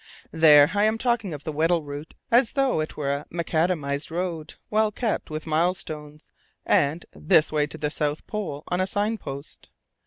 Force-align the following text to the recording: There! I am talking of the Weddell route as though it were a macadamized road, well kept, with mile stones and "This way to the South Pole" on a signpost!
There! 0.31 0.71
I 0.73 0.85
am 0.85 0.97
talking 0.97 1.31
of 1.31 1.43
the 1.43 1.51
Weddell 1.51 1.83
route 1.83 2.15
as 2.31 2.53
though 2.53 2.79
it 2.79 2.97
were 2.97 3.11
a 3.11 3.25
macadamized 3.29 4.09
road, 4.09 4.55
well 4.71 4.91
kept, 4.91 5.29
with 5.29 5.45
mile 5.45 5.75
stones 5.75 6.31
and 6.65 7.05
"This 7.11 7.51
way 7.51 7.67
to 7.67 7.77
the 7.77 7.91
South 7.91 8.25
Pole" 8.25 8.63
on 8.69 8.81
a 8.81 8.87
signpost! 8.87 9.69